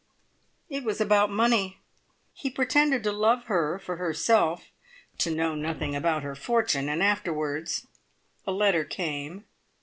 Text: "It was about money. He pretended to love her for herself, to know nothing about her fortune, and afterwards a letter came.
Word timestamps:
"It 0.67 0.83
was 0.83 0.99
about 0.99 1.29
money. 1.29 1.77
He 2.33 2.49
pretended 2.49 3.03
to 3.03 3.11
love 3.11 3.43
her 3.43 3.77
for 3.77 3.97
herself, 3.97 4.71
to 5.19 5.29
know 5.29 5.53
nothing 5.53 5.95
about 5.95 6.23
her 6.23 6.33
fortune, 6.33 6.89
and 6.89 7.03
afterwards 7.03 7.85
a 8.47 8.51
letter 8.51 8.83
came. 8.83 9.45